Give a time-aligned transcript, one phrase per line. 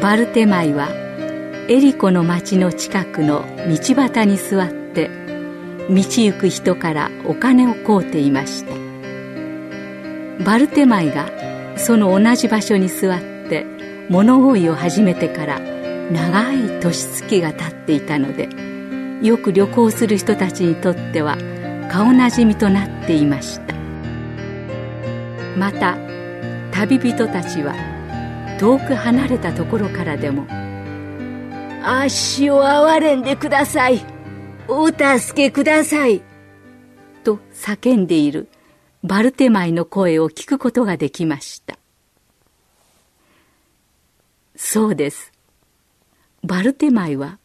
[0.00, 0.88] バルテマイは
[1.68, 5.10] エリコの町の近くの道端に座って
[5.90, 10.44] 道行く人からお金を買うていました。
[10.44, 11.28] バルテマイが
[11.76, 13.66] その同じ場所に座って
[14.08, 18.48] 物乞いを始めてから長い年月が経っていたので
[19.26, 21.36] よく旅行する人たちにとっては
[21.90, 23.74] 顔なじみとなっていました。
[25.56, 25.96] また
[26.70, 27.97] 旅人たちは
[28.58, 30.46] 遠く離れたところからでも
[31.84, 34.04] 「足を憐れんでください。
[34.66, 36.20] お助けください」
[37.24, 38.48] と叫んでいる
[39.04, 41.78] バルテマイの声を聞くことができました。
[44.56, 45.32] そうです。
[46.42, 47.38] バルテマイは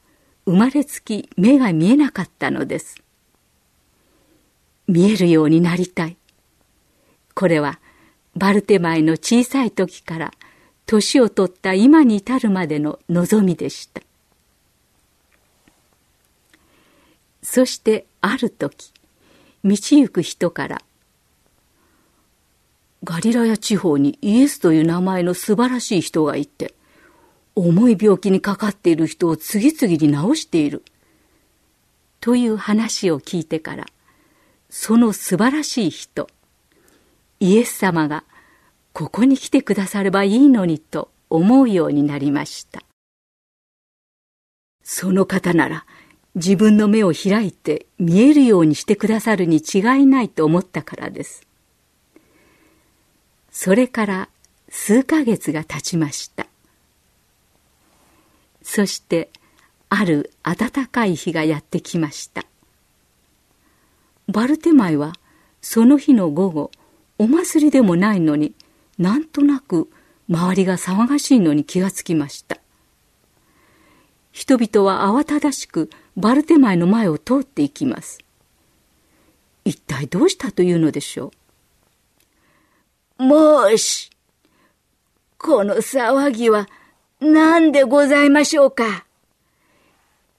[0.46, 2.96] 生まれつき目が見えなかったのです。
[4.88, 6.18] 見えるようになりたい。
[7.36, 7.80] これは
[8.36, 10.32] バルテマイの小さい時から
[10.86, 14.02] 年を取った今に至るまでの望みでした。
[17.44, 18.94] そしてある時
[19.66, 20.82] 道行く人から
[23.04, 26.74] ガリラヤ地方にイエスという名前の素晴らしい人がいて
[27.56, 30.84] 重い病気にかかっている人を次々に治している
[32.22, 33.86] という話を聞いてから
[34.70, 36.30] その素晴らしい人
[37.42, 38.24] イエス様が
[38.94, 42.84] ここに来てくださればいいのにと思うようになりました。
[44.84, 45.86] その方なら
[46.36, 51.48] 自分の目を開いて見えるようにしてくださるに違いないと思ったからです。
[53.52, 54.30] それから
[54.70, 56.46] 数ヶ月が経ちました。
[58.62, 59.30] そして
[59.90, 62.46] ある暖かい日がやってきました。
[64.28, 65.14] バルテマイは
[65.62, 66.72] その日の午後
[67.18, 68.54] お祭りでもないのに
[69.04, 69.90] なんとなく
[70.30, 72.58] 周りが騒がしいのに気がつきました。
[74.32, 78.20] 人々は慌ただしくバルテマイの前を通っていきます。
[79.66, 81.34] 一体どうしたというのでしょ
[83.20, 83.24] う？
[83.26, 84.10] もし
[85.38, 86.70] この騒ぎは
[87.20, 89.06] 何でございましょうか？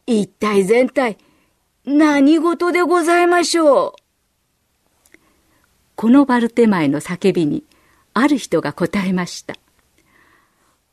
[0.07, 1.19] 一体全体
[1.85, 3.93] 何事でございましょう？
[5.97, 7.63] このバルテマイの叫びに、
[8.15, 9.55] ある人が答えました。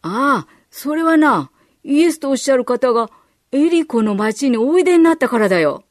[0.01, 1.51] ああ、それはな、
[1.83, 3.09] イエスとおっしゃる方が
[3.51, 5.83] エリコの町においでになったからだよ。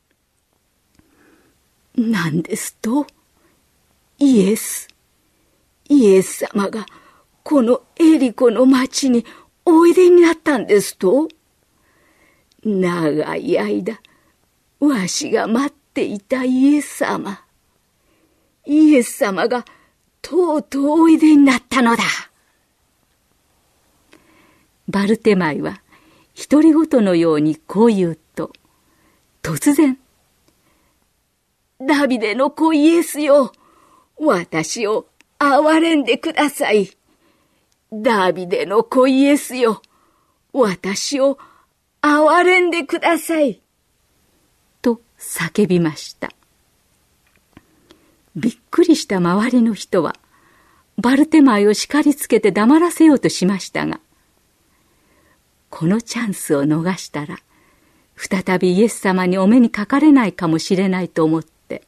[1.96, 3.06] 何ですと
[4.18, 4.88] イエス。
[5.88, 6.86] イエス様が
[7.42, 9.24] このエリコの町に
[9.64, 11.28] おいでになったんですと
[12.64, 14.00] 長い間、
[14.80, 17.44] わしが待っていたイエス様。
[18.66, 19.64] イエス様が
[20.22, 22.02] とうとうおいでになったのだ。
[24.88, 25.80] バルテマイは
[26.50, 28.52] 独り言のようにこう言うと、
[29.42, 29.98] 突然、
[31.80, 33.52] ダビデの子イエスよ、
[34.18, 35.06] 私を
[35.38, 36.90] 憐れんでください。
[37.92, 39.80] ダビデの子イエスよ、
[40.52, 41.38] 私を
[42.02, 43.60] 憐れんでください。
[44.82, 46.30] と叫びました。
[48.70, 50.14] びっくりした周りの人は、
[50.96, 53.98] バルテマイを叱りつけて黙らせようとしましたが、
[55.70, 57.40] このチャンスを逃したら、
[58.14, 61.82] 再びイエス様にお目にかかれないかもしれないと思って、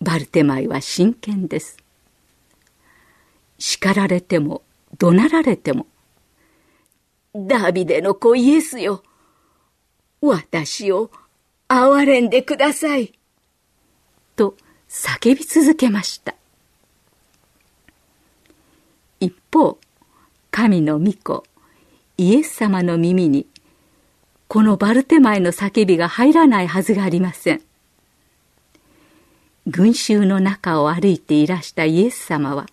[0.00, 1.78] バルテマイは真剣です。
[3.58, 4.62] 叱られても、
[4.98, 5.88] 怒鳴られても、
[7.34, 9.02] ダビデの子イエスよ、
[10.20, 11.10] 私を
[11.68, 13.18] 憐れんでください。
[14.36, 14.56] と
[14.96, 16.36] 叫び続けました。
[19.18, 19.76] 一方、
[20.52, 21.42] 神の御子、
[22.16, 23.48] イエス様の耳に、
[24.46, 27.62] このバルテマイの叫びが入らないはずがありません。
[29.66, 32.66] 群衆の中を歩いていらしたイエス様は、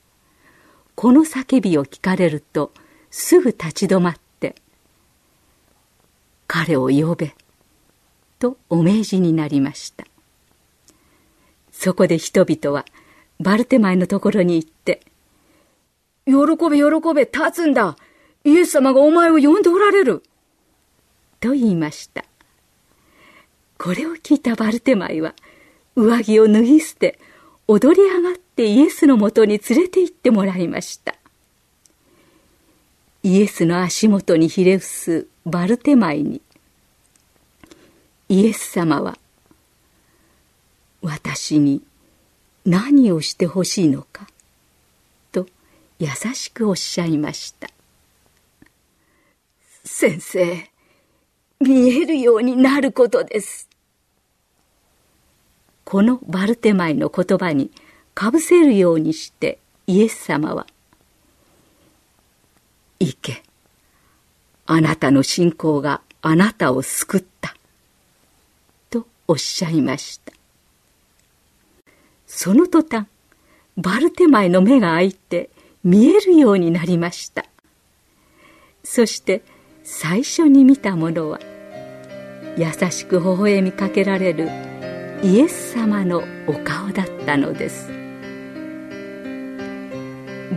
[0.94, 2.71] この叫びを聞かれると、
[3.09, 4.53] すぐ立ち止まって、
[6.45, 7.33] 彼を呼べ、
[8.38, 10.11] とお命じになりました。
[11.81, 12.86] そこで人々は
[13.39, 15.01] バルテマイのところに行って、
[16.28, 16.33] 喜
[16.69, 17.95] べ喜べ、立つんだ。
[18.44, 20.22] イエス様がお前を呼んでおられる。
[21.39, 22.24] と言いました。
[23.80, 25.33] これを聞いたバルテマイは、
[25.95, 27.18] 上着を脱ぎ捨て、
[27.68, 31.16] 踊り上がってイエスのもとに連れて行ってもらいました。
[33.24, 36.44] イエスの足元にひれ伏すバルテマイに、
[38.30, 39.18] イエス様は、
[41.01, 41.81] 私に
[42.65, 44.27] 何をしてほしいのか、
[45.31, 45.48] と
[46.00, 47.69] 優しくおっしゃいました。
[49.83, 50.69] 先生、
[51.59, 53.68] 見えるようになることです。
[55.92, 57.69] このバルテマイの言葉に
[58.13, 60.65] かぶせるようにしてイエス様は
[63.00, 63.44] 「行け
[64.65, 67.57] あなたの信仰があなたを救った」
[68.89, 70.31] とおっしゃいました
[72.33, 73.07] その途端
[73.75, 75.50] バルテマイの目が開いて
[75.83, 77.45] 見えるようになりました。
[78.86, 79.44] そして
[79.83, 81.42] 最初に見たものは
[82.57, 84.50] 優しく微笑みかけられる
[85.22, 87.92] イエス様のお顔だったのです。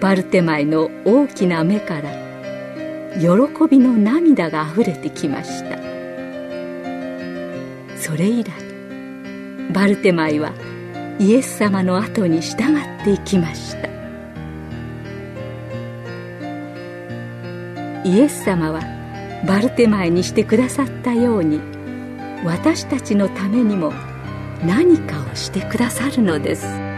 [0.00, 2.12] バルテマイの大きな目から
[3.18, 3.28] 喜
[3.68, 5.76] びの涙があふれてきました。
[7.98, 8.52] それ以来
[9.72, 10.52] バルテマイは
[11.18, 13.88] イエス様の後に従っていきました。
[18.04, 18.80] イエス様は
[19.46, 21.60] バルテマイにしてくださったように
[22.44, 23.92] 私たちのためにも
[24.64, 26.93] 何かをしてくださるのです。